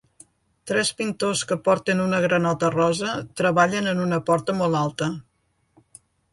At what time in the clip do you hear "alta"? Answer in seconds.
4.85-5.15